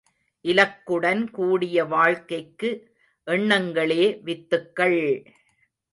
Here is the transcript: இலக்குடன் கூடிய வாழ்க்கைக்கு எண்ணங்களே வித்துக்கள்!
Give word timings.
இலக்குடன் 0.45 1.31
கூடிய 1.31 1.85
வாழ்க்கைக்கு 1.85 2.69
எண்ணங்களே 3.27 4.03
வித்துக்கள்! 4.23 5.01